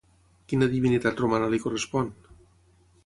Quina 0.53 0.69
divinitat 0.71 1.21
romana 1.25 1.51
li 1.53 1.61
correspon? 1.67 2.11